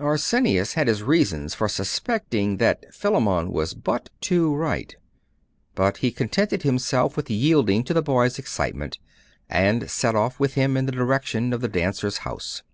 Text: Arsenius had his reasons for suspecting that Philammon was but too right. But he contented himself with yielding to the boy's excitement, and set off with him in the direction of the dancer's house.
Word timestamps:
Arsenius 0.00 0.72
had 0.72 0.88
his 0.88 1.04
reasons 1.04 1.54
for 1.54 1.68
suspecting 1.68 2.56
that 2.56 2.92
Philammon 2.92 3.52
was 3.52 3.72
but 3.72 4.10
too 4.20 4.52
right. 4.52 4.96
But 5.76 5.98
he 5.98 6.10
contented 6.10 6.62
himself 6.64 7.16
with 7.16 7.30
yielding 7.30 7.84
to 7.84 7.94
the 7.94 8.02
boy's 8.02 8.36
excitement, 8.36 8.98
and 9.48 9.88
set 9.88 10.16
off 10.16 10.40
with 10.40 10.54
him 10.54 10.76
in 10.76 10.86
the 10.86 10.90
direction 10.90 11.52
of 11.52 11.60
the 11.60 11.68
dancer's 11.68 12.18
house. 12.26 12.64